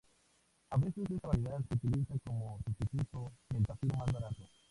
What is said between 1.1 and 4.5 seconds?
esta variedad se utiliza como un sustituto del zafiro más barato.